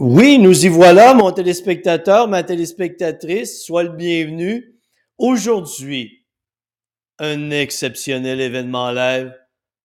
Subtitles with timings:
[0.00, 4.80] Oui, nous y voilà, mon téléspectateur, ma téléspectatrice, sois le bienvenu.
[5.18, 6.26] Aujourd'hui,
[7.18, 9.38] un exceptionnel événement live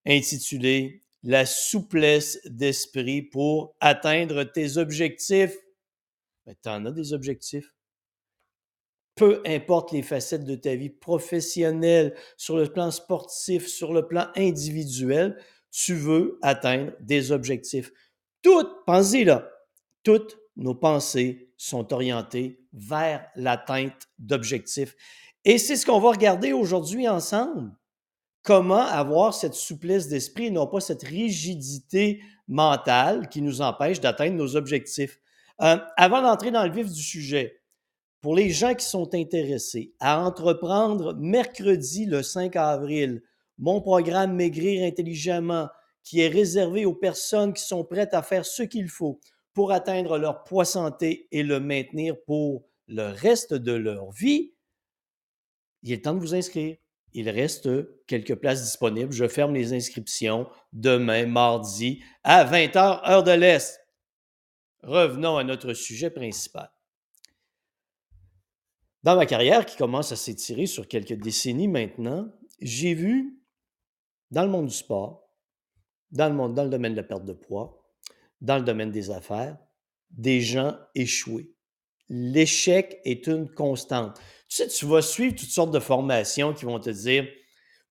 [0.07, 5.57] intitulé La souplesse d'esprit pour atteindre tes objectifs.
[6.45, 7.73] Mais tu en as des objectifs.
[9.15, 14.29] Peu importe les facettes de ta vie professionnelle, sur le plan sportif, sur le plan
[14.37, 15.37] individuel,
[15.71, 17.91] tu veux atteindre des objectifs.
[18.41, 19.51] Tout, pensez là,
[20.05, 24.95] toutes nos pensées sont orientées vers l'atteinte d'objectifs.
[25.43, 27.71] Et c'est ce qu'on va regarder aujourd'hui ensemble.
[28.43, 34.37] Comment avoir cette souplesse d'esprit et non pas cette rigidité mentale qui nous empêche d'atteindre
[34.37, 35.19] nos objectifs?
[35.61, 37.61] Euh, avant d'entrer dans le vif du sujet,
[38.21, 43.23] pour les gens qui sont intéressés à entreprendre mercredi le 5 avril,
[43.57, 45.69] mon programme Maigrir intelligemment,
[46.03, 49.19] qui est réservé aux personnes qui sont prêtes à faire ce qu'il faut
[49.55, 54.53] pour atteindre leur poids santé et le maintenir pour le reste de leur vie,
[55.81, 56.77] il est temps de vous inscrire.
[57.13, 57.69] Il reste
[58.07, 59.13] quelques places disponibles.
[59.13, 63.79] Je ferme les inscriptions demain, mardi, à 20h, heure de l'Est.
[64.83, 66.69] Revenons à notre sujet principal.
[69.03, 72.27] Dans ma carrière qui commence à s'étirer sur quelques décennies maintenant,
[72.59, 73.39] j'ai vu
[74.31, 75.29] dans le monde du sport,
[76.11, 77.84] dans le, dans le domaine de la perte de poids,
[78.41, 79.57] dans le domaine des affaires,
[80.11, 81.51] des gens échoués.
[82.09, 84.17] L'échec est une constante.
[84.47, 87.25] Tu sais, tu vas suivre toutes sortes de formations qui vont te dire,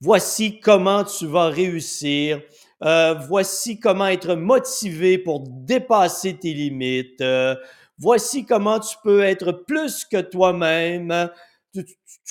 [0.00, 2.40] voici comment tu vas réussir,
[2.82, 7.56] euh, voici comment être motivé pour dépasser tes limites, euh,
[7.98, 11.30] voici comment tu peux être plus que toi-même.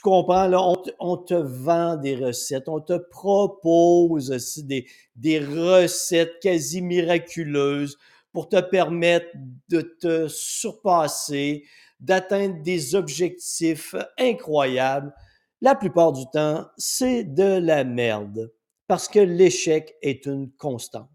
[0.03, 0.61] Comprends, là,
[0.99, 7.97] on te, vend des recettes, on te propose des, des recettes quasi miraculeuses
[8.31, 9.27] pour te permettre
[9.69, 11.65] de te surpasser,
[11.99, 15.13] d'atteindre des objectifs incroyables.
[15.61, 18.53] La plupart du temps, c'est de la merde
[18.87, 21.09] parce que l'échec est une constante.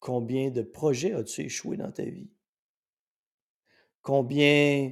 [0.00, 2.28] Combien de projets as-tu échoué dans ta vie?
[4.02, 4.90] Combien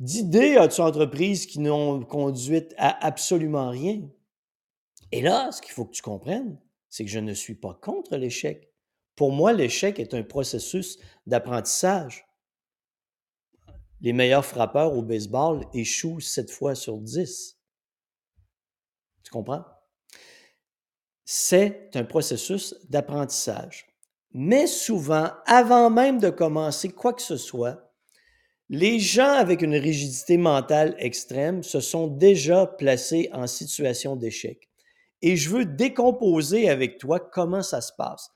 [0.00, 4.08] d'idées as-tu entreprises qui n'ont conduit à absolument rien?
[5.12, 8.16] Et là, ce qu'il faut que tu comprennes, c'est que je ne suis pas contre
[8.16, 8.72] l'échec.
[9.16, 12.26] Pour moi, l'échec est un processus d'apprentissage.
[14.00, 17.58] Les meilleurs frappeurs au baseball échouent 7 fois sur 10.
[19.24, 19.64] Tu comprends?
[21.24, 23.86] C'est un processus d'apprentissage.
[24.32, 27.87] Mais souvent, avant même de commencer quoi que ce soit,
[28.70, 34.68] les gens avec une rigidité mentale extrême se sont déjà placés en situation d'échec
[35.22, 38.30] et je veux décomposer avec toi comment ça se passe.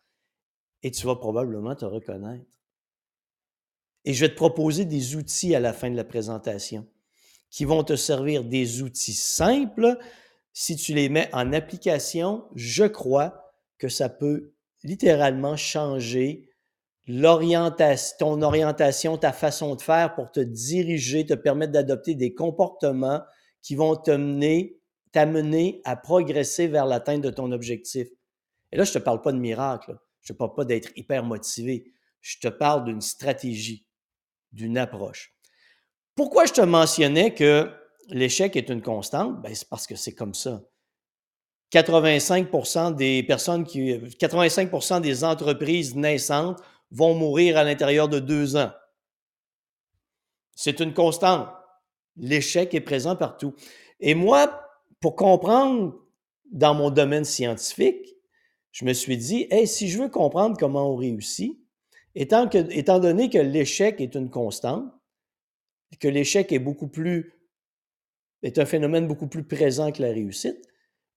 [0.82, 2.44] Et tu vas probablement te reconnaître.
[4.04, 6.88] Et je vais te proposer des outils à la fin de la présentation
[7.50, 9.96] qui vont te servir des outils simples.
[10.52, 16.51] Si tu les mets en application, je crois que ça peut littéralement changer
[17.06, 23.22] l'orientation, ton orientation, ta façon de faire pour te diriger, te permettre d'adopter des comportements
[23.60, 24.82] qui vont te mener
[25.12, 28.08] t'amener à progresser vers l'atteinte de ton objectif.
[28.72, 30.90] Et là, je ne te parle pas de miracle, je ne te parle pas d'être
[30.96, 33.86] hyper motivé, je te parle d'une stratégie,
[34.52, 35.36] d'une approche.
[36.14, 37.70] Pourquoi je te mentionnais que
[38.08, 39.40] l'échec est une constante?
[39.42, 40.62] Ben, c'est parce que c'est comme ça.
[41.70, 46.60] 85 des personnes qui, 85 des entreprises naissantes
[46.92, 48.70] vont mourir à l'intérieur de deux ans.
[50.54, 51.48] C'est une constante.
[52.16, 53.54] L'échec est présent partout.
[53.98, 54.62] Et moi,
[55.00, 55.98] pour comprendre
[56.50, 58.16] dans mon domaine scientifique,
[58.70, 61.58] je me suis dit, hey, si je veux comprendre comment on réussit,
[62.14, 64.84] étant, étant donné que l'échec est une constante,
[65.98, 67.32] que l'échec est beaucoup plus
[68.42, 70.60] est un phénomène beaucoup plus présent que la réussite,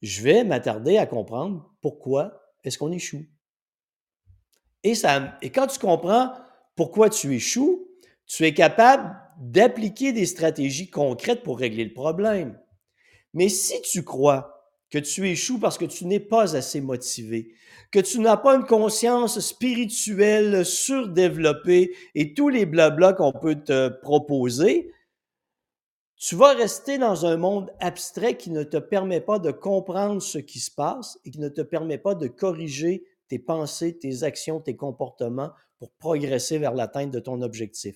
[0.01, 3.25] je vais m'attarder à comprendre pourquoi est-ce qu'on échoue.
[4.85, 6.31] Et, quand tu comprends
[6.75, 7.87] pourquoi tu échoues,
[8.27, 12.59] tu es capable d'appliquer des stratégies concrètes pour régler le problème.
[13.33, 14.61] Mais si tu crois
[14.91, 17.55] que tu échoues parce que tu n'es pas assez motivé,
[17.91, 23.89] que tu n'as pas une conscience spirituelle surdéveloppée et tous les blablas qu'on peut te
[23.89, 24.91] proposer,
[26.15, 30.37] tu vas rester dans un monde abstrait qui ne te permet pas de comprendre ce
[30.37, 34.59] qui se passe et qui ne te permet pas de corriger tes pensées, tes actions,
[34.59, 37.95] tes comportements pour progresser vers l'atteinte de ton objectif.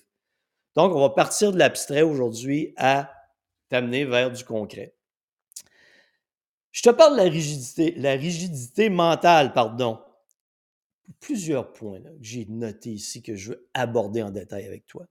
[0.74, 3.12] Donc, on va partir de l'abstrait aujourd'hui à
[3.68, 4.94] t'amener vers du concret.
[6.72, 10.00] Je te parle de la rigidité, la rigidité mentale, pardon.
[11.18, 15.06] plusieurs points que j'ai notés ici que je veux aborder en détail avec toi.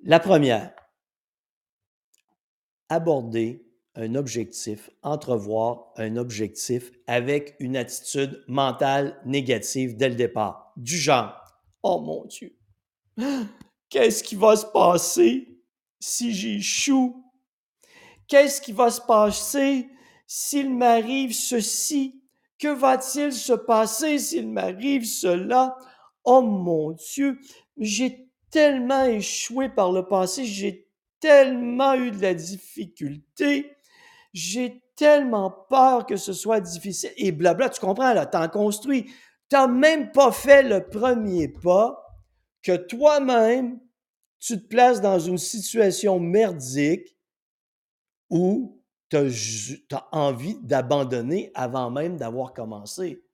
[0.00, 0.74] La première,
[2.88, 3.65] aborder
[3.96, 11.34] un objectif, entrevoir un objectif avec une attitude mentale négative dès le départ, du genre
[11.82, 12.56] Oh mon Dieu,
[13.88, 15.60] qu'est-ce qui va se passer
[15.98, 17.24] si j'échoue?
[18.28, 19.88] Qu'est-ce qui va se passer
[20.26, 22.22] s'il m'arrive ceci?
[22.58, 25.76] Que va-t-il se passer s'il m'arrive cela?
[26.24, 27.38] Oh mon Dieu,
[27.76, 30.88] j'ai tellement échoué par le passé, j'ai
[31.20, 33.75] tellement eu de la difficulté,
[34.36, 37.10] j'ai tellement peur que ce soit difficile.
[37.16, 39.10] Et blabla, tu comprends, là, t'en construis.
[39.48, 42.02] T'as même pas fait le premier pas
[42.62, 43.80] que toi-même,
[44.38, 47.16] tu te places dans une situation merdique
[48.28, 53.24] où tu as, envie d'abandonner avant même d'avoir commencé.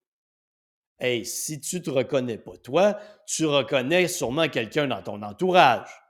[1.00, 6.01] Hey, si tu te reconnais pas toi, tu reconnais sûrement quelqu'un dans ton entourage.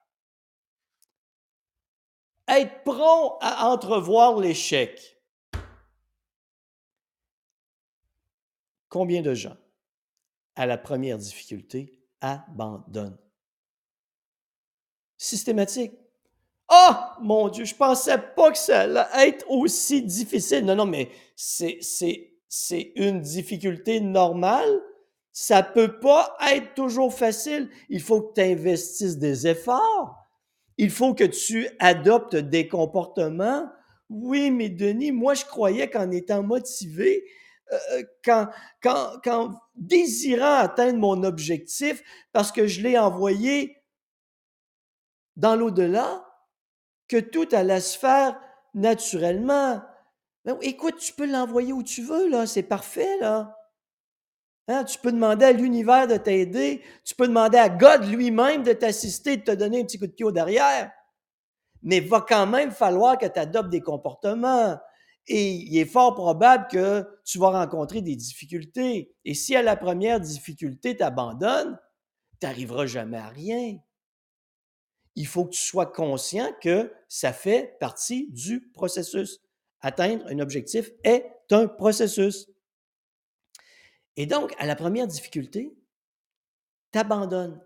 [2.49, 5.19] Être prompt à entrevoir l'échec.
[8.89, 9.57] Combien de gens,
[10.55, 13.19] à la première difficulté, abandonnent?
[15.17, 15.93] Systématique.
[16.69, 20.65] Ah, oh, mon Dieu, je pensais pas que ça allait être aussi difficile.
[20.65, 24.81] Non, non, mais c'est, c'est, c'est une difficulté normale.
[25.33, 27.71] Ça peut pas être toujours facile.
[27.89, 30.22] Il faut que tu investisses des efforts.
[30.79, 33.71] Il faut que tu adoptes des comportements.
[34.11, 37.25] Oui, mais Denis, moi, je croyais qu'en étant motivé,
[37.73, 38.49] euh, euh, qu'en,
[38.83, 42.03] quand, quand désirant atteindre mon objectif,
[42.33, 43.79] parce que je l'ai envoyé
[45.37, 46.27] dans l'au-delà,
[47.09, 48.39] que tout allait se faire
[48.75, 49.83] naturellement.
[50.45, 53.57] Ben écoute, tu peux l'envoyer où tu veux, là, c'est parfait, là.
[54.69, 58.73] Hein, tu peux demander à l'univers de t'aider, tu peux demander à God lui-même de
[58.73, 60.91] t'assister, de te donner un petit coup de pied au derrière.
[61.83, 64.79] Mais il va quand même falloir que tu adoptes des comportements.
[65.27, 69.15] Et il est fort probable que tu vas rencontrer des difficultés.
[69.25, 71.79] Et si à la première difficulté, tu abandonnes,
[72.41, 73.79] tu n'arriveras jamais à rien
[75.15, 79.41] il faut que tu sois conscient que ça fait partie du processus.
[79.81, 82.49] Atteindre un objectif est un processus.
[84.17, 85.75] Et donc, à la première difficulté,
[86.91, 87.61] t'abandonnes.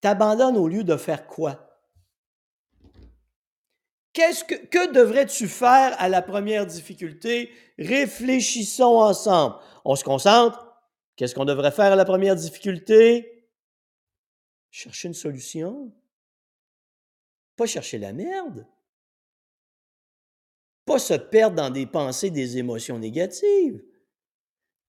[0.00, 1.64] T'abandonnes au lieu de faire quoi?
[4.12, 7.52] Qu'est-ce que, que devrais-tu faire à la première difficulté?
[7.78, 9.56] Réfléchissons ensemble.
[9.84, 10.66] On se concentre.
[11.16, 13.48] Qu'est-ce qu'on devrait faire à la première difficulté?
[14.70, 15.92] Chercher une solution.
[17.56, 18.66] Pas chercher la merde.
[20.84, 23.82] Pas se perdre dans des pensées, des émotions négatives.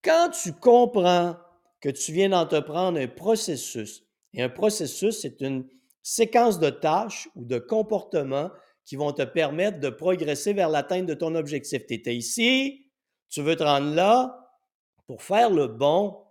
[0.10, 1.38] Quand tu comprends
[1.82, 4.04] que tu viens d'entreprendre un processus,
[4.34, 5.68] et un processus, c'est une
[6.02, 8.50] séquence de tâches ou de comportements
[8.86, 11.86] qui vont te permettre de progresser vers l'atteinte de ton objectif.
[11.86, 12.88] Tu étais ici,
[13.30, 14.50] tu veux te rendre là.
[15.06, 16.26] Pour faire le bon,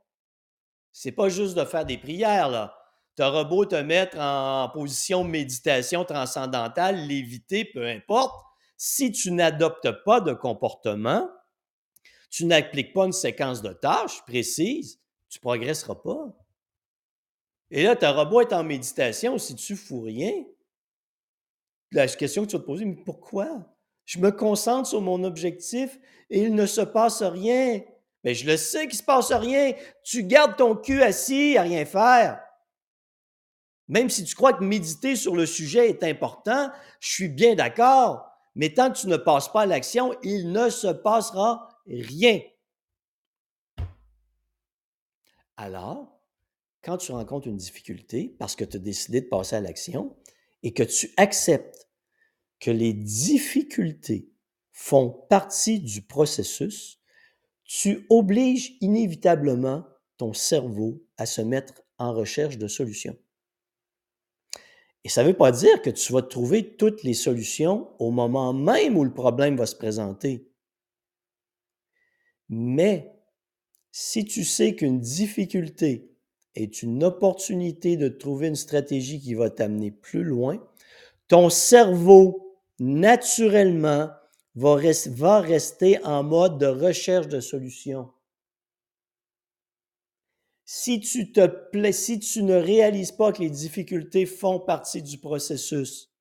[0.91, 2.75] c'est pas juste de faire des prières, là
[3.17, 8.45] tu beau te mettre en position méditation transcendantale, l'éviter, peu importe,
[8.77, 11.29] si tu n'adoptes pas de comportement,
[12.31, 16.37] tu n'appliques pas une séquence de tâches précise, tu ne progresseras pas.
[17.71, 20.33] Et là, auras beau être en méditation, si tu ne fous rien,
[21.93, 23.49] la question que tu vas te poser, mais pourquoi?
[24.05, 25.99] Je me concentre sur mon objectif
[26.31, 27.83] et il ne se passe rien.
[28.25, 29.73] Mais je le sais qu'il ne se passe rien.
[30.03, 32.41] Tu gardes ton cul assis à rien faire.
[33.87, 36.71] Même si tu crois que méditer sur le sujet est important,
[37.01, 40.69] je suis bien d'accord, mais tant que tu ne passes pas à l'action, il ne
[40.69, 42.41] se passera rien.
[45.57, 46.21] Alors,
[46.83, 50.17] quand tu rencontres une difficulté parce que tu as décidé de passer à l'action
[50.63, 51.89] et que tu acceptes
[52.61, 54.31] que les difficultés
[54.73, 57.01] font partie du processus,
[57.65, 59.85] tu obliges inévitablement
[60.17, 63.17] ton cerveau à se mettre en recherche de solutions.
[65.05, 68.53] Et ça ne veut pas dire que tu vas trouver toutes les solutions au moment
[68.53, 70.48] même où le problème va se présenter.
[72.49, 73.13] Mais
[73.93, 76.11] si tu sais qu'une difficulté
[76.55, 80.63] est une opportunité de trouver une stratégie qui va t'amener plus loin,
[81.29, 84.11] ton cerveau, naturellement,
[84.55, 88.11] va, rester en mode de recherche de solutions.
[90.65, 91.33] Si tu
[91.93, 96.13] si tu ne réalises pas que les difficultés font partie du processus,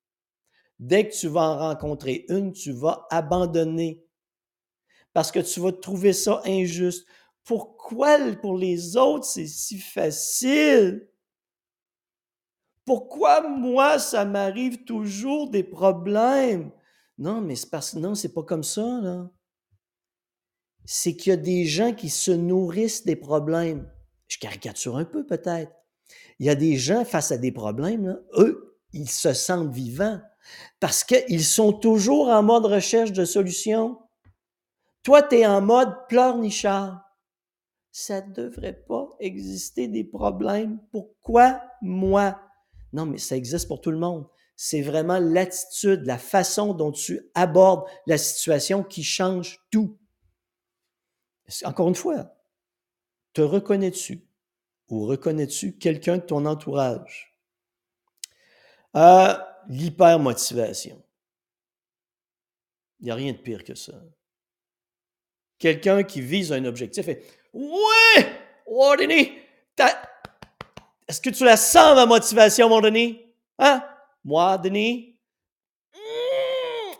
[0.78, 4.07] dès que tu vas en rencontrer une, tu vas abandonner
[5.12, 7.06] parce que tu vas trouver ça injuste.
[7.44, 11.08] Pourquoi pour les autres c'est si facile?
[12.84, 16.70] Pourquoi moi ça m'arrive toujours des problèmes?
[17.18, 19.30] Non, mais c'est parce non, c'est pas comme ça, là.
[20.84, 23.90] C'est qu'il y a des gens qui se nourrissent des problèmes.
[24.28, 25.72] Je caricature un peu peut-être.
[26.38, 30.20] Il y a des gens face à des problèmes, là, eux, ils se sentent vivants
[30.80, 33.98] parce qu'ils sont toujours en mode recherche de solutions.
[35.02, 37.04] Toi, tu es en mode pleurnichard.
[37.90, 40.80] Ça ne devrait pas exister des problèmes.
[40.90, 42.40] Pourquoi moi?
[42.92, 44.26] Non, mais ça existe pour tout le monde.
[44.56, 49.98] C'est vraiment l'attitude, la façon dont tu abordes la situation qui change tout.
[51.64, 52.34] Encore une fois,
[53.32, 54.26] te reconnais-tu
[54.88, 57.36] ou reconnais-tu quelqu'un de ton entourage?
[58.96, 59.34] Euh,
[59.68, 61.02] l'hypermotivation.
[63.00, 64.02] Il n'y a rien de pire que ça.
[65.58, 67.22] Quelqu'un qui vise un objectif et
[67.52, 68.96] Ouais!
[68.98, 69.32] Denis!
[71.08, 73.20] Est-ce que tu la sens, ma motivation, mon Denis?
[73.58, 73.82] Hein?
[74.24, 75.18] Moi, Denis?
[75.94, 76.96] Mmh!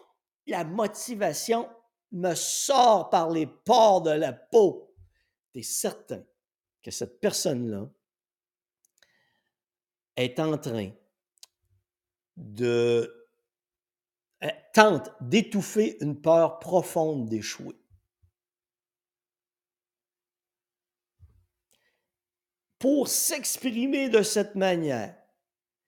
[0.46, 1.68] La motivation
[2.12, 4.94] me sort par les pores de la peau.
[5.52, 6.24] Tu es certain
[6.82, 7.88] que cette personne-là
[10.16, 10.90] est en train
[12.36, 13.14] de
[14.72, 17.77] tente d'étouffer une peur profonde d'échouer.
[22.78, 25.16] Pour s'exprimer de cette manière,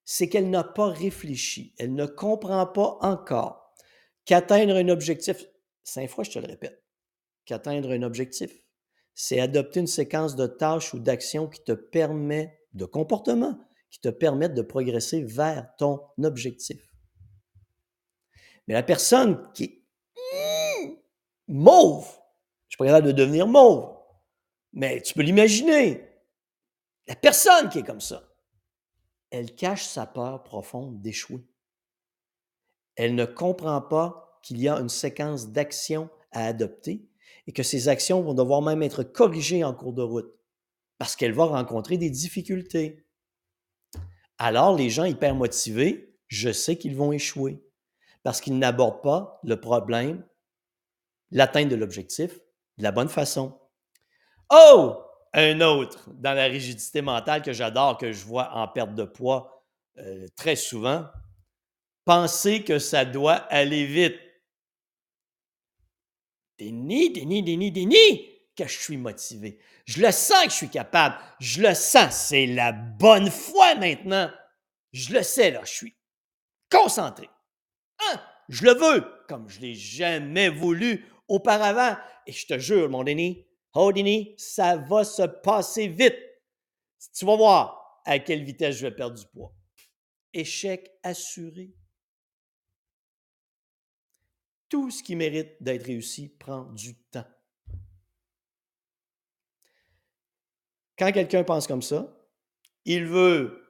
[0.04, 3.76] c'est qu'elle n'a pas réfléchi, elle ne comprend pas encore
[4.24, 5.46] qu'atteindre un objectif,
[5.84, 6.82] cinq fois je te le répète,
[7.44, 8.50] qu'atteindre un objectif,
[9.14, 13.56] c'est adopter une séquence de tâches ou d'actions qui te permet, de comportement,
[13.90, 16.92] qui te permettent de progresser vers ton objectif.
[18.66, 19.84] Mais la personne qui
[20.32, 21.04] est
[21.46, 22.06] mauve,
[22.68, 23.96] je suis pas capable de devenir mauve,
[24.72, 26.09] mais tu peux l'imaginer.
[27.10, 28.22] La personne qui est comme ça,
[29.30, 31.44] elle cache sa peur profonde d'échouer.
[32.94, 37.10] Elle ne comprend pas qu'il y a une séquence d'actions à adopter
[37.48, 40.32] et que ces actions vont devoir même être corrigées en cours de route
[40.98, 43.04] parce qu'elle va rencontrer des difficultés.
[44.38, 47.60] Alors, les gens hyper motivés, je sais qu'ils vont échouer
[48.22, 50.24] parce qu'ils n'abordent pas le problème,
[51.32, 52.38] l'atteinte de l'objectif
[52.78, 53.58] de la bonne façon.
[54.52, 55.09] Oh!
[55.32, 59.64] Un autre dans la rigidité mentale que j'adore, que je vois en perte de poids
[59.98, 61.06] euh, très souvent,
[62.04, 64.18] penser que ça doit aller vite.
[66.58, 69.58] Déni, déni, déni, déni, que je suis motivé.
[69.84, 71.16] Je le sens que je suis capable.
[71.38, 72.14] Je le sens.
[72.14, 74.30] C'est la bonne foi maintenant.
[74.92, 75.60] Je le sais, là.
[75.64, 75.96] Je suis
[76.70, 77.30] concentré.
[78.00, 78.20] Hein?
[78.48, 81.96] Je le veux, comme je l'ai jamais voulu auparavant.
[82.26, 86.18] Et je te jure, mon Denis, Denis, ça va se passer vite.
[87.14, 89.54] Tu vas voir à quelle vitesse je vais perdre du poids.
[90.32, 91.72] Échec assuré.
[94.68, 97.26] Tout ce qui mérite d'être réussi prend du temps.
[100.96, 102.14] Quand quelqu'un pense comme ça,
[102.84, 103.60] il veut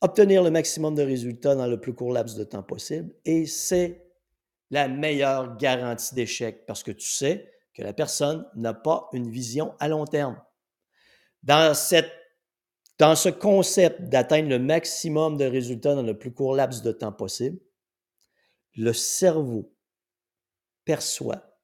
[0.00, 4.04] obtenir le maximum de résultats dans le plus court laps de temps possible et c'est
[4.70, 9.72] la meilleure garantie d'échec parce que tu sais que la personne n'a pas une vision
[9.78, 10.42] à long terme.
[11.44, 17.12] Dans, ce concept d'atteindre le maximum de résultats dans le plus court laps de temps
[17.12, 17.60] possible,
[18.74, 19.72] le cerveau
[20.84, 21.56] perçoit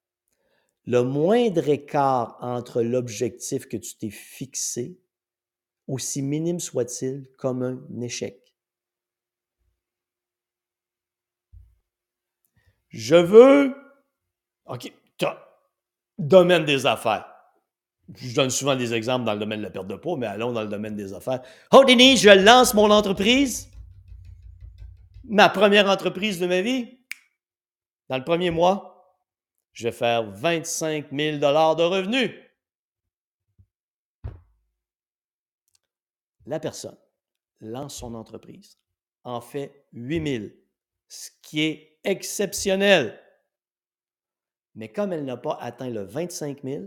[0.84, 5.00] le moindre écart entre l'objectif que tu t'es fixé,
[5.88, 8.54] aussi minime soit-il, comme un échec.
[12.90, 13.74] Je veux.
[14.66, 14.92] OK.
[16.18, 17.26] Domaine des affaires.
[18.14, 20.52] Je donne souvent des exemples dans le domaine de la perte de poids, mais allons
[20.52, 21.42] dans le domaine des affaires.
[21.72, 23.70] Oh, Denis, je lance mon entreprise.
[25.24, 26.98] Ma première entreprise de ma vie.
[28.08, 29.18] Dans le premier mois,
[29.72, 32.30] je vais faire 25 000 de revenus.
[36.46, 36.98] La personne
[37.60, 38.78] lance son entreprise,
[39.22, 40.44] en fait 8 000,
[41.08, 43.18] ce qui est exceptionnel.
[44.74, 46.84] Mais comme elle n'a pas atteint le 25 000,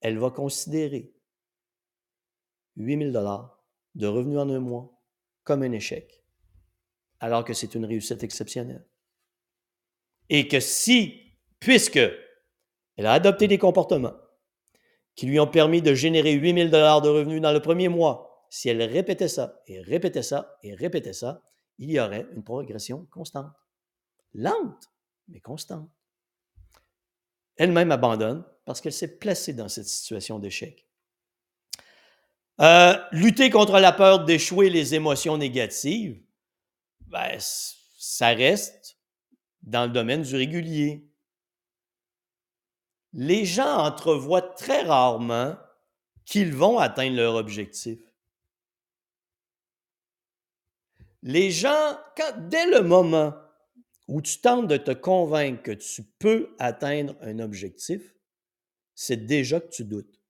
[0.00, 1.14] elle va considérer
[2.76, 3.26] 8 000
[3.94, 4.90] de revenus en un mois
[5.42, 6.22] comme un échec,
[7.20, 8.86] alors que c'est une réussite exceptionnelle.
[10.28, 11.24] Et que si
[11.64, 12.00] puisque
[12.96, 14.14] elle a adopté des comportements
[15.14, 18.46] qui lui ont permis de générer 8000 dollars de revenus dans le premier mois.
[18.50, 21.42] Si elle répétait ça et répétait ça et répétait ça,
[21.78, 23.52] il y aurait une progression constante.
[24.34, 24.90] Lente,
[25.28, 25.90] mais constante.
[27.56, 30.86] Elle-même abandonne parce qu'elle s'est placée dans cette situation d'échec.
[32.60, 36.22] Euh, lutter contre la peur d'échouer les émotions négatives,
[37.00, 38.98] ben, ça reste
[39.62, 41.10] dans le domaine du régulier.
[43.12, 45.56] Les gens entrevoient très rarement
[46.24, 48.00] qu'ils vont atteindre leur objectif.
[51.22, 51.98] Les gens,
[52.38, 53.34] dès le moment
[54.08, 58.14] où tu tentes de te convaincre que tu peux atteindre un objectif,
[58.94, 60.20] c'est déjà que tu doutes.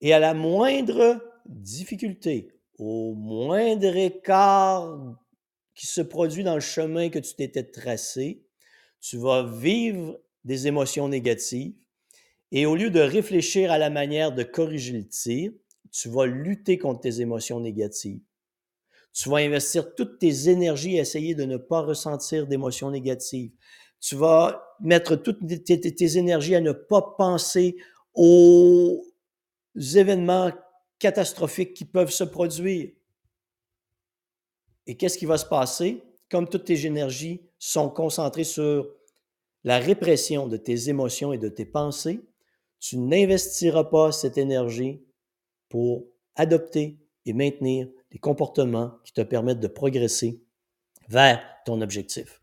[0.00, 5.16] Et à la moindre difficulté, au moindre écart
[5.74, 8.46] qui se produit dans le chemin que tu t'étais tracé,
[9.00, 11.74] tu vas vivre des émotions négatives
[12.52, 15.52] et au lieu de réfléchir à la manière de corriger le tir,
[15.90, 18.20] tu vas lutter contre tes émotions négatives.
[19.16, 23.50] Tu vas investir toutes tes énergies à essayer de ne pas ressentir d'émotions négatives.
[23.98, 27.76] Tu vas mettre toutes tes, énergies à ne pas penser
[28.12, 29.02] aux
[29.74, 30.52] événements
[30.98, 32.90] catastrophiques qui peuvent se produire.
[34.86, 36.02] Et qu'est-ce qui va se passer?
[36.30, 38.86] Comme toutes tes énergies sont concentrées sur
[39.64, 42.20] la répression de tes émotions et de tes pensées,
[42.80, 45.02] tu n'investiras pas cette énergie
[45.70, 46.04] pour
[46.34, 50.42] adopter et maintenir des comportements qui te permettent de progresser
[51.08, 52.40] vers ton objectif.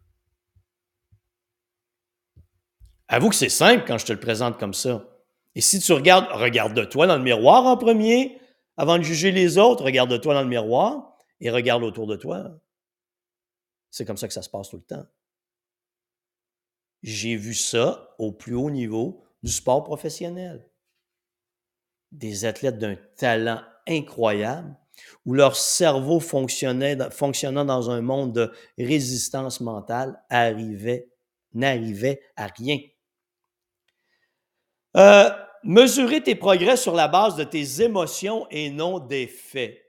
[3.07, 5.09] Avoue que c'est simple quand je te le présente comme ça.
[5.55, 8.39] Et si tu regardes, regarde-toi dans le miroir en premier,
[8.77, 12.59] avant de juger les autres, regarde-toi dans le miroir et regarde autour de toi.
[13.91, 15.05] C'est comme ça que ça se passe tout le temps.
[17.03, 20.67] J'ai vu ça au plus haut niveau du sport professionnel.
[22.11, 24.75] Des athlètes d'un talent incroyable
[25.25, 31.09] où leur cerveau fonctionnait, fonctionnant dans un monde de résistance mentale arrivait,
[31.53, 32.79] n'arrivait à rien.
[34.95, 35.29] Euh,
[35.63, 39.79] mesurer tes progrès sur la base de tes émotions et non des faits.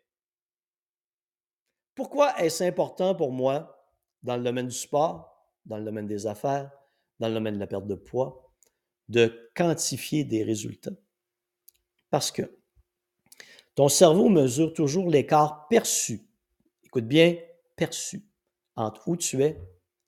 [1.94, 3.87] Pourquoi est-ce important pour moi
[4.22, 6.70] dans le domaine du sport, dans le domaine des affaires,
[7.20, 8.50] dans le domaine de la perte de poids,
[9.09, 10.90] de quantifier des résultats?
[12.11, 12.59] Parce que
[13.74, 16.20] ton cerveau mesure toujours l'écart perçu.
[16.84, 17.37] Écoute bien,
[17.76, 18.22] perçu
[18.76, 19.60] entre où tu es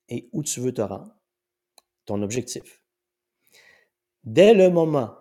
[0.09, 1.15] et où tu veux te rendre.
[2.05, 2.83] Ton objectif.
[4.25, 5.17] Dès le moment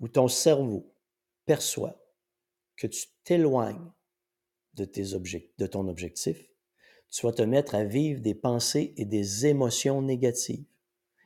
[0.00, 0.92] où ton cerveau
[1.44, 1.96] perçoit
[2.76, 3.92] que tu t'éloignes
[4.74, 6.36] de, ton objectif,
[7.10, 10.66] tu vas te mettre à vivre des pensées et des émotions négatives.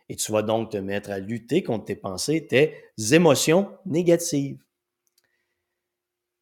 [0.08, 2.74] Et tu vas donc te mettre à lutter contre tes pensées, tes
[3.12, 4.62] émotions négatives.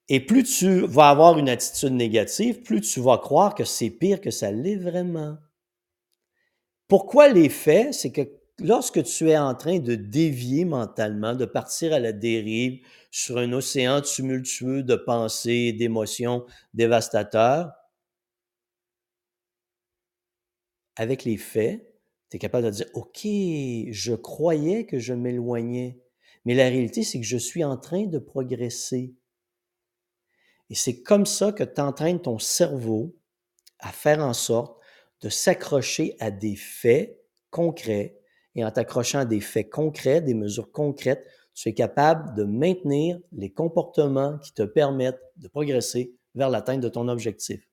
[0.09, 4.21] Et plus tu vas avoir une attitude négative, plus tu vas croire que c'est pire
[4.21, 5.37] que ça l'est vraiment.
[6.88, 7.94] Pourquoi les faits?
[7.94, 8.23] C'est que
[8.59, 13.53] lorsque tu es en train de dévier mentalement, de partir à la dérive sur un
[13.53, 16.44] océan tumultueux de pensées et d'émotions
[16.75, 17.71] dévastateurs,
[20.97, 21.83] avec les faits,
[22.31, 25.99] tu es capable de dire, OK, je croyais que je m'éloignais,
[26.44, 29.14] mais la réalité, c'est que je suis en train de progresser.
[30.70, 33.16] Et c'est comme ça que tu entraînes ton cerveau
[33.78, 34.78] à faire en sorte
[35.22, 37.18] de s'accrocher à des faits
[37.50, 38.18] concrets
[38.54, 43.20] et en t'accrochant à des faits concrets, des mesures concrètes, tu es capable de maintenir
[43.33, 47.68] les comportements qui te permettent de progresser vers l'atteinte de ton objectif.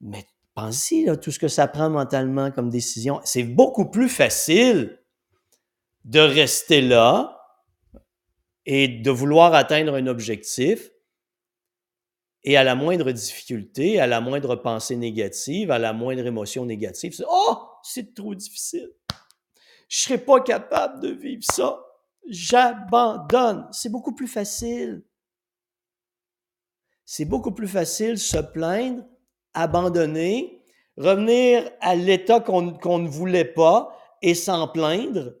[0.00, 3.20] Mais pense-y, tout ce que ça prend mentalement comme décision.
[3.24, 4.98] C'est beaucoup plus facile
[6.04, 7.38] de rester là
[8.66, 10.90] et de vouloir atteindre un objectif
[12.44, 17.14] et à la moindre difficulté, à la moindre pensée négative, à la moindre émotion négative,
[17.14, 18.90] c'est Oh, c'est trop difficile
[19.90, 21.84] je ne serai pas capable de vivre ça.
[22.28, 23.66] J'abandonne.
[23.72, 25.02] C'est beaucoup plus facile.
[27.04, 29.04] C'est beaucoup plus facile se plaindre,
[29.52, 30.62] abandonner,
[30.96, 35.34] revenir à l'état qu'on ne voulait pas et s'en plaindre,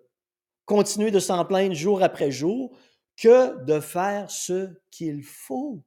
[0.64, 2.76] continuer de s'en plaindre jour après jour,
[3.16, 5.84] que de faire ce qu'il faut.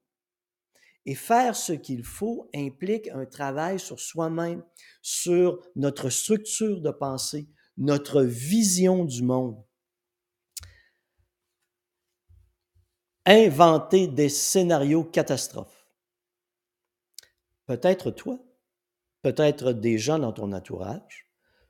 [1.06, 4.63] Et faire ce qu'il faut implique un travail sur soi-même,
[5.02, 9.62] sur notre structure de pensée, notre vision du monde.
[13.26, 15.86] Inventer des scénarios catastrophes.
[17.66, 18.39] Peut-être toi,
[19.22, 21.30] peut-être des gens dans ton entourage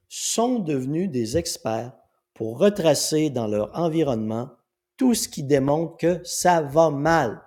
[0.09, 1.93] sont devenus des experts
[2.33, 4.51] pour retracer dans leur environnement
[4.97, 7.41] tout ce qui démontre que ça va mal.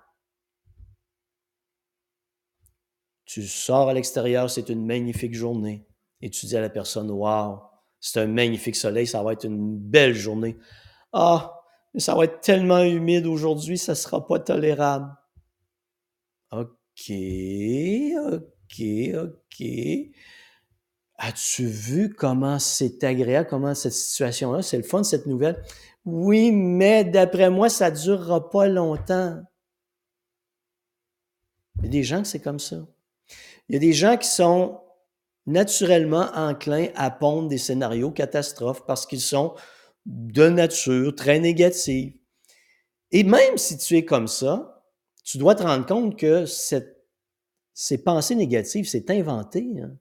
[3.26, 5.84] Tu sors à l'extérieur, c'est une magnifique journée,
[6.22, 7.60] et tu dis à la personne, Waouh,
[8.00, 10.56] C'est un magnifique soleil, ça va être une belle journée.
[11.12, 11.60] Ah,
[11.92, 15.12] mais ça va être tellement humide aujourd'hui, ça sera pas tolérable.
[16.52, 17.12] OK,
[18.32, 18.82] OK,
[19.14, 19.66] OK.
[21.18, 25.62] As-tu vu comment c'est agréable, comment cette situation-là, c'est le fun, cette nouvelle?
[26.04, 29.42] Oui, mais d'après moi, ça durera pas longtemps.
[31.78, 32.86] Il y a des gens que c'est comme ça.
[33.68, 34.80] Il y a des gens qui sont
[35.46, 39.54] naturellement enclins à pondre des scénarios catastrophes parce qu'ils sont
[40.04, 42.14] de nature très négative.
[43.10, 44.84] Et même si tu es comme ça,
[45.24, 49.66] tu dois te rendre compte que ces pensées négatives, c'est inventé.
[49.80, 49.96] Hein.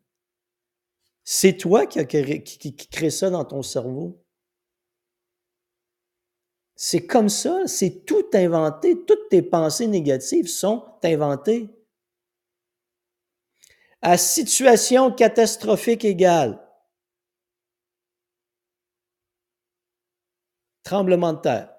[1.23, 4.23] C'est toi qui, qui crée ça dans ton cerveau.
[6.75, 9.05] C'est comme ça, c'est tout inventé.
[9.05, 11.74] Toutes tes pensées négatives sont inventées.
[14.07, 16.61] À situation catastrophique égale,
[20.83, 21.73] tremblement de terre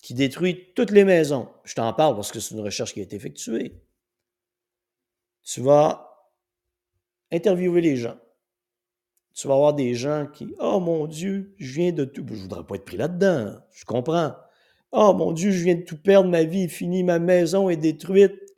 [0.00, 1.48] qui détruit toutes les maisons.
[1.64, 3.82] Je t'en parle parce que c'est une recherche qui a été effectuée.
[5.42, 6.30] Tu vas
[7.32, 8.18] interviewer les gens.
[9.34, 12.24] Tu vas avoir des gens qui, oh mon Dieu, je viens de tout.
[12.24, 13.56] Je voudrais pas être pris là-dedans.
[13.72, 14.36] Je comprends.
[14.92, 17.76] Oh mon Dieu, je viens de tout perdre, ma vie est finie, ma maison est
[17.76, 18.54] détruite,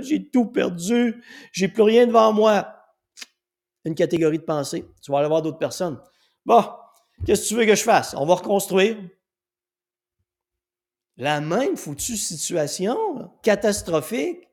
[0.00, 2.72] j'ai tout perdu, j'ai plus rien devant moi.
[3.84, 4.84] Une catégorie de pensée.
[5.02, 6.00] Tu vas aller voir d'autres personnes.
[6.44, 6.64] Bon,
[7.24, 8.14] qu'est-ce que tu veux que je fasse?
[8.14, 8.96] On va reconstruire.
[11.16, 14.48] La même foutue situation, catastrophique.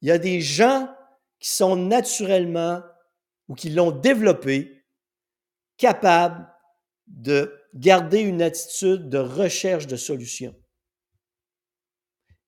[0.00, 0.92] Il y a des gens
[1.38, 2.82] qui sont naturellement
[3.48, 4.84] ou qui l'ont développé,
[5.76, 6.48] capables
[7.06, 10.54] de garder une attitude de recherche de solutions.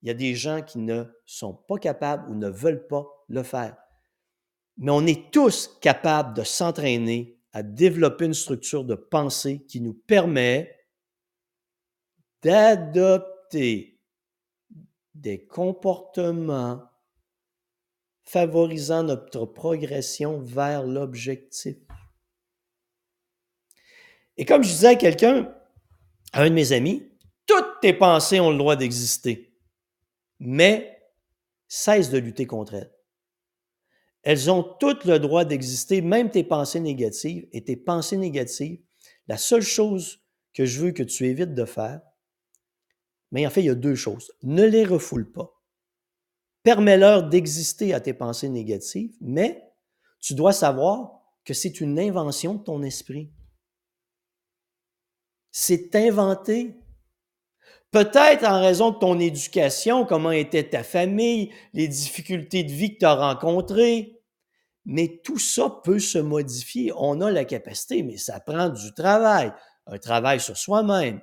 [0.02, 3.42] Il y a des gens qui ne sont pas capables ou ne veulent pas le
[3.42, 3.76] faire.
[4.76, 9.94] Mais on est tous capables de s'entraîner à développer une structure de pensée qui nous
[9.94, 10.76] permet
[12.42, 14.00] d'adopter
[15.14, 16.82] des comportements
[18.22, 21.76] favorisant notre progression vers l'objectif.
[24.36, 25.54] Et comme je disais à quelqu'un,
[26.32, 27.06] à un de mes amis,
[27.46, 29.51] toutes tes pensées ont le droit d'exister,
[30.44, 31.00] mais
[31.68, 32.92] cesse de lutter contre elles.
[34.22, 37.48] Elles ont toutes le droit d'exister, même tes pensées négatives.
[37.52, 38.80] Et tes pensées négatives,
[39.28, 40.20] la seule chose
[40.52, 42.00] que je veux que tu évites de faire,
[43.30, 44.32] mais en fait, il y a deux choses.
[44.42, 45.62] Ne les refoule pas.
[46.62, 49.72] Permets-leur d'exister à tes pensées négatives, mais
[50.20, 53.32] tu dois savoir que c'est une invention de ton esprit.
[55.50, 56.76] C'est inventé.
[57.92, 63.00] Peut-être en raison de ton éducation, comment était ta famille, les difficultés de vie que
[63.00, 64.18] tu as rencontrées,
[64.86, 66.90] mais tout ça peut se modifier.
[66.96, 69.52] On a la capacité, mais ça prend du travail,
[69.86, 71.20] un travail sur soi-même,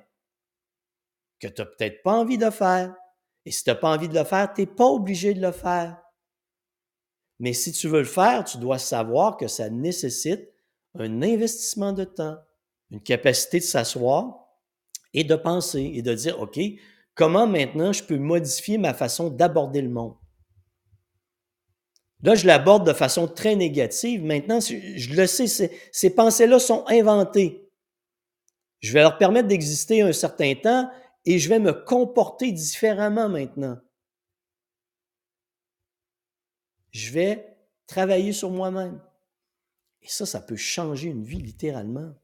[1.40, 2.94] que tu n'as peut-être pas envie de faire.
[3.44, 5.50] Et si tu n'as pas envie de le faire, tu n'es pas obligé de le
[5.50, 6.00] faire.
[7.40, 10.52] Mais si tu veux le faire, tu dois savoir que ça nécessite
[10.96, 12.36] un investissement de temps,
[12.90, 14.39] une capacité de s'asseoir
[15.14, 16.58] et de penser et de dire, OK,
[17.14, 20.16] comment maintenant je peux modifier ma façon d'aborder le monde?
[22.22, 24.22] Là, je l'aborde de façon très négative.
[24.22, 25.46] Maintenant, je le sais,
[25.90, 27.70] ces pensées-là sont inventées.
[28.80, 30.90] Je vais leur permettre d'exister un certain temps
[31.24, 33.78] et je vais me comporter différemment maintenant.
[36.90, 39.00] Je vais travailler sur moi-même.
[40.02, 42.14] Et ça, ça peut changer une vie littéralement.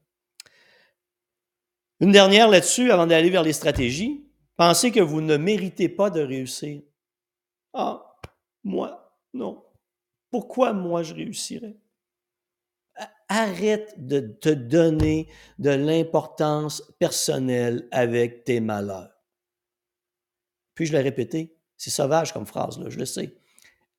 [1.99, 4.25] Une dernière là-dessus, avant d'aller vers les stratégies.
[4.55, 6.81] Pensez que vous ne méritez pas de réussir.
[7.73, 8.17] Ah,
[8.63, 9.63] moi, non.
[10.29, 11.77] Pourquoi moi je réussirais?
[13.29, 15.27] arrête de te donner
[15.59, 19.11] de l'importance personnelle avec tes malheurs.
[20.75, 23.35] Puis je l'ai répété, c'est sauvage comme phrase, je le sais.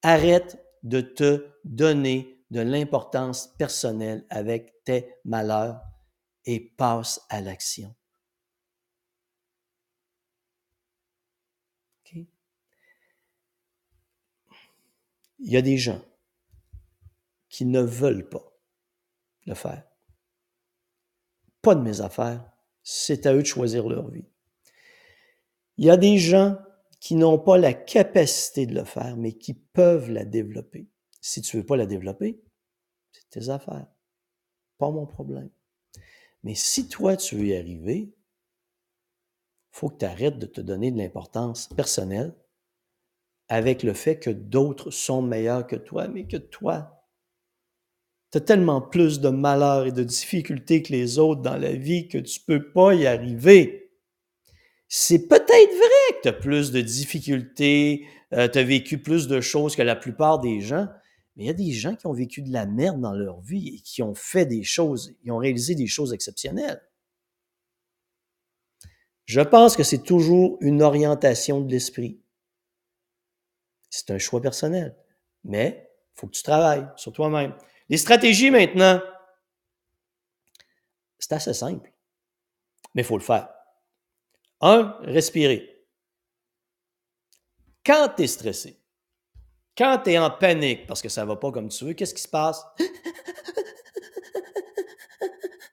[0.02, 5.80] Arrête de te donner de l'importance personnelle avec tes malheurs
[6.44, 7.94] et passe à l'action.
[15.40, 16.03] Il y a des gens
[17.48, 18.53] qui ne veulent pas
[19.46, 19.85] le faire.
[21.62, 22.53] Pas de mes affaires.
[22.83, 24.27] C'est à eux de choisir leur vie.
[25.77, 26.59] Il y a des gens
[27.01, 30.88] qui n'ont pas la capacité de le faire, mais qui peuvent la développer.
[31.20, 32.42] Si tu ne veux pas la développer,
[33.12, 33.87] c'est tes affaires.
[34.79, 35.51] Pas mon problème.
[36.42, 38.14] Mais si toi, tu veux y arriver, il
[39.70, 42.35] faut que tu arrêtes de te donner de l'importance personnelle
[43.48, 46.94] avec le fait que d'autres sont meilleurs que toi, mais que toi,
[48.31, 52.09] Tu as tellement plus de malheur et de difficultés que les autres dans la vie
[52.09, 53.90] que tu peux pas y arriver.
[54.88, 59.40] C'est peut-être vrai que tu as plus de difficultés, euh, tu as vécu plus de
[59.40, 60.88] choses que la plupart des gens,
[61.38, 63.68] mais il y a des gens qui ont vécu de la merde dans leur vie
[63.68, 66.83] et qui ont fait des choses, ils ont réalisé des choses exceptionnelles.
[69.24, 72.20] Je pense que c'est toujours une orientation de l'esprit.
[73.88, 74.96] C'est un choix personnel,
[75.44, 77.55] mais il faut que tu travailles sur toi-même.
[77.88, 79.01] Les stratégies maintenant,
[81.20, 81.92] c'est assez simple,
[82.94, 83.48] mais il faut le faire.
[84.61, 85.87] Un, respirer.
[87.87, 88.77] Quand tu es stressé,
[89.78, 92.22] quand tu es en panique parce que ça va pas comme tu veux, qu'est-ce qui
[92.22, 92.64] se passe?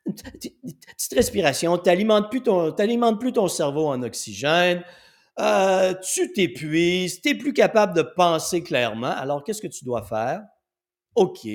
[0.06, 2.72] Petite respiration, tu n'alimentes plus, ton,
[3.18, 4.84] plus ton cerveau en oxygène,
[5.40, 9.12] euh, tu t'épuises, tu n'es plus capable de penser clairement.
[9.12, 10.44] Alors, qu'est-ce que tu dois faire?
[11.16, 11.48] OK,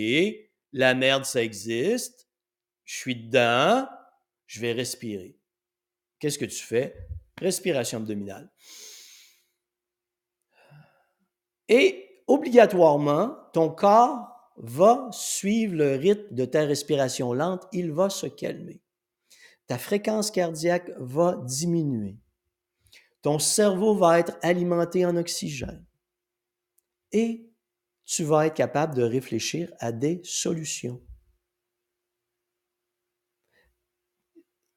[0.72, 2.28] la merde, ça existe,
[2.84, 3.88] je suis dedans,
[4.46, 5.38] je vais respirer.
[6.18, 6.96] Qu'est-ce que tu fais?
[7.40, 8.50] Respiration abdominale.
[11.68, 18.27] Et obligatoirement, ton corps va suivre le rythme de ta respiration lente, il va se
[18.27, 18.81] calmer.
[19.66, 22.19] Ta fréquence cardiaque va diminuer.
[23.23, 25.85] Ton cerveau va être alimenté en oxygène.
[27.11, 27.51] Et
[28.05, 31.03] tu vas être capable de réfléchir à des solutions.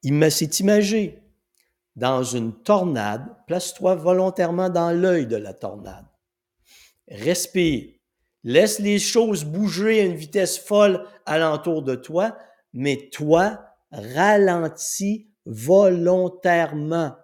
[0.01, 1.21] Il s'est imagé
[1.95, 6.12] dans une tornade, place-toi volontairement dans l'œil de la tornade.
[7.07, 7.93] Respire.
[8.43, 12.37] Laisse les choses bouger à une vitesse folle alentour de toi,
[12.73, 17.15] mais toi, ralentis volontairement.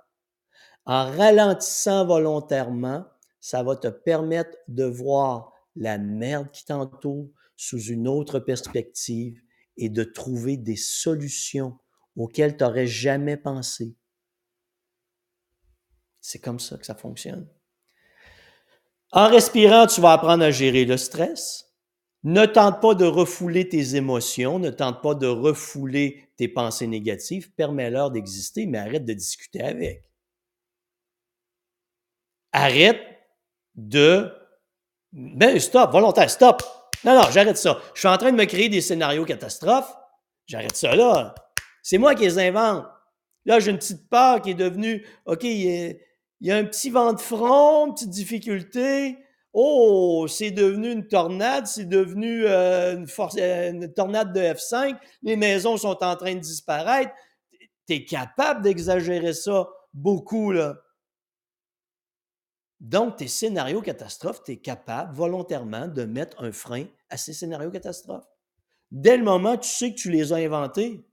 [0.85, 3.05] En ralentissant volontairement,
[3.39, 9.41] ça va te permettre de voir la merde qui t'entoure sous une autre perspective
[9.77, 11.77] et de trouver des solutions
[12.15, 13.95] auxquelles tu n'aurais jamais pensé.
[16.21, 17.47] C'est comme ça que ça fonctionne.
[19.11, 21.65] En respirant, tu vas apprendre à gérer le stress.
[22.23, 27.51] Ne tente pas de refouler tes émotions, ne tente pas de refouler tes pensées négatives,
[27.53, 30.03] permets-leur d'exister, mais arrête de discuter avec.
[32.51, 33.01] Arrête
[33.75, 34.31] de...
[35.13, 36.61] Ben, stop, volontaire, stop.
[37.05, 37.81] Non, non, j'arrête ça.
[37.93, 39.91] Je suis en train de me créer des scénarios catastrophes.
[40.45, 41.33] J'arrête ça là.
[41.81, 42.85] C'est moi qui les invente.
[43.45, 45.45] Là, j'ai une petite part qui est devenue, OK,
[46.41, 49.17] il y a un petit vent de front, une petite difficulté.
[49.51, 53.03] Oh, c'est devenu une tornade, c'est devenu euh,
[53.37, 54.97] euh, une tornade de F5.
[55.23, 57.11] Les maisons sont en train de disparaître.
[57.87, 60.77] Tu es capable d'exagérer ça beaucoup, là.
[62.79, 67.71] Donc, tes scénarios catastrophes, tu es capable volontairement de mettre un frein à ces scénarios
[67.71, 68.27] catastrophes.
[68.91, 71.05] Dès le moment tu sais que tu les as inventés,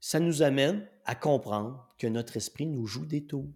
[0.00, 3.52] ça nous amène à comprendre que notre esprit nous joue des tours.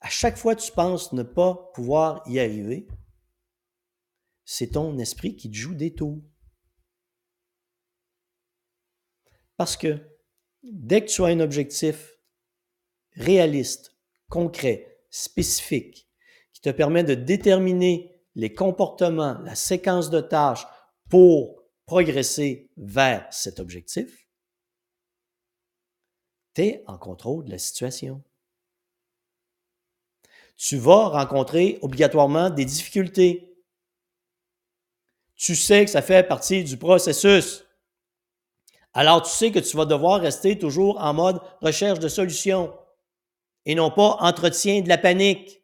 [0.00, 2.88] À chaque fois que tu penses ne pas pouvoir y arriver,
[4.44, 6.22] c'est ton esprit qui te joue des tours.
[9.56, 9.98] Parce que
[10.62, 12.14] dès que tu as un objectif
[13.12, 13.96] réaliste,
[14.28, 16.08] concret, spécifique,
[16.52, 20.66] qui te permet de déterminer les comportements, la séquence de tâches
[21.08, 24.29] pour progresser vers cet objectif,
[26.54, 28.22] tu es en contrôle de la situation.
[30.56, 33.56] Tu vas rencontrer obligatoirement des difficultés.
[35.36, 37.64] Tu sais que ça fait partie du processus.
[38.92, 42.76] Alors tu sais que tu vas devoir rester toujours en mode recherche de solutions
[43.64, 45.60] et non pas entretien de la panique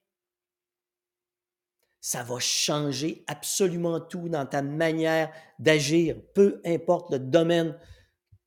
[2.06, 7.76] ça va changer absolument tout dans ta manière d'agir, peu importe le domaine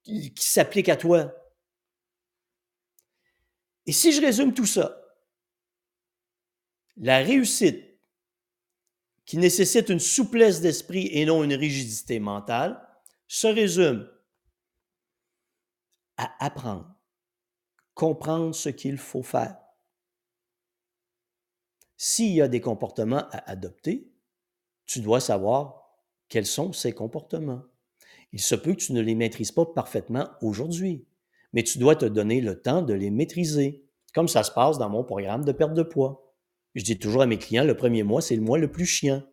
[0.01, 1.33] qui, s'applique à toi.
[3.89, 5.01] Et si je résume tout ça,
[6.97, 7.99] la réussite
[9.25, 12.87] qui nécessite une souplesse d'esprit et non une rigidité mentale
[13.27, 14.07] se résume
[16.17, 16.95] à apprendre,
[17.95, 19.57] comprendre ce qu'il faut faire,
[21.97, 24.13] s'il y a des comportements à adopter,
[24.85, 25.97] tu dois savoir
[26.27, 27.63] quels sont ces comportements.
[28.33, 31.07] Il se peut que tu ne les maîtrises pas parfaitement aujourd'hui,
[31.53, 34.89] mais tu dois te donner le temps de les maîtriser, comme ça se passe dans
[34.89, 36.33] mon programme de perte de poids.
[36.75, 39.23] Je dis toujours à mes clients, le premier mois, c'est le mois le plus chiant,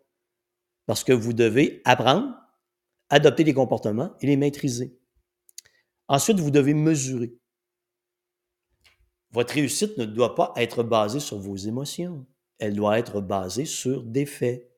[0.87, 2.35] parce que vous devez apprendre,
[3.11, 4.99] adopter les comportements et les maîtriser.
[6.09, 7.37] Ensuite, vous devez mesurer.
[9.33, 12.27] Votre réussite ne doit pas être basée sur vos émotions
[12.59, 14.71] elle doit être basée sur des faits.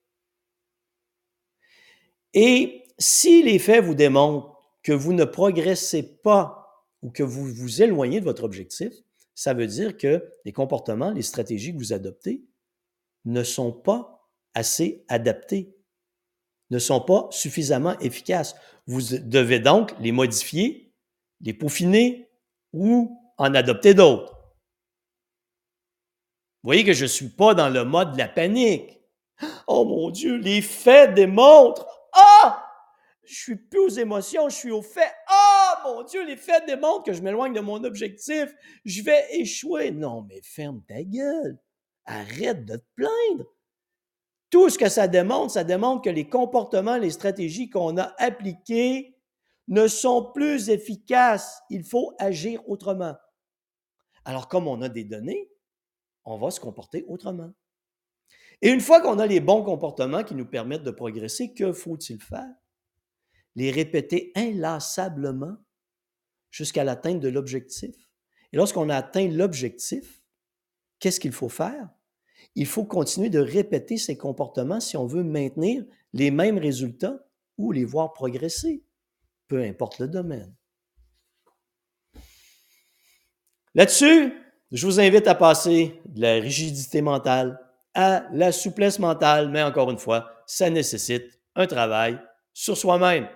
[2.34, 6.67] Et si les faits vous démontrent que vous ne progressez pas
[7.02, 8.92] ou que vous vous éloignez de votre objectif,
[9.34, 12.44] ça veut dire que les comportements, les stratégies que vous adoptez
[13.24, 15.76] ne sont pas assez adaptés,
[16.70, 18.56] ne sont pas suffisamment efficaces.
[18.86, 20.92] Vous devez donc les modifier,
[21.40, 22.28] les peaufiner
[22.72, 24.34] ou en adopter d'autres.
[26.62, 29.00] Vous voyez que je ne suis pas dans le mode de la panique.
[29.68, 31.86] Oh mon Dieu, les faits démontrent.
[32.12, 32.67] Ah!
[33.28, 35.12] Je suis plus aux émotions, je suis aux faits.
[35.26, 38.54] Ah, mon Dieu, les faits démontrent que je m'éloigne de mon objectif.
[38.86, 39.90] Je vais échouer.
[39.90, 41.58] Non, mais ferme ta gueule.
[42.06, 43.44] Arrête de te plaindre.
[44.48, 49.14] Tout ce que ça démontre, ça démontre que les comportements, les stratégies qu'on a appliquées
[49.68, 51.60] ne sont plus efficaces.
[51.68, 53.14] Il faut agir autrement.
[54.24, 55.50] Alors, comme on a des données,
[56.24, 57.52] on va se comporter autrement.
[58.62, 62.22] Et une fois qu'on a les bons comportements qui nous permettent de progresser, que faut-il
[62.22, 62.54] faire?
[63.58, 65.56] Les répéter inlassablement
[66.48, 67.92] jusqu'à l'atteinte de l'objectif.
[68.52, 70.22] Et lorsqu'on a atteint l'objectif,
[71.00, 71.88] qu'est-ce qu'il faut faire?
[72.54, 77.18] Il faut continuer de répéter ces comportements si on veut maintenir les mêmes résultats
[77.56, 78.84] ou les voir progresser,
[79.48, 80.54] peu importe le domaine.
[83.74, 84.34] Là-dessus,
[84.70, 87.58] je vous invite à passer de la rigidité mentale
[87.92, 92.20] à la souplesse mentale, mais encore une fois, ça nécessite un travail
[92.52, 93.28] sur soi-même.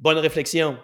[0.00, 0.78] Bonne réflexion.